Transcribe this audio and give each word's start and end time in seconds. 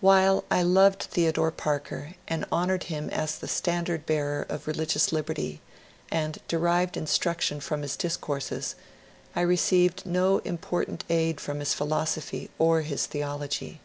While 0.00 0.44
I 0.50 0.62
loved 0.62 1.02
Theodore 1.02 1.50
Parker 1.50 2.14
and 2.26 2.46
honoured 2.50 2.84
him 2.84 3.10
as 3.10 3.36
the 3.36 3.46
standard 3.46 4.06
bearer 4.06 4.46
of 4.48 4.66
religious 4.66 5.12
liberty, 5.12 5.60
and 6.10 6.38
derived 6.48 6.96
instruction 6.96 7.60
from 7.60 7.82
his 7.82 7.94
discourses, 7.94 8.74
I 9.36 9.42
received 9.42 10.06
no 10.06 10.38
important 10.46 11.04
aid 11.10 11.42
from 11.42 11.58
his 11.60 11.74
philosophy 11.74 12.48
or 12.58 12.80
his 12.80 13.04
theology. 13.04 13.82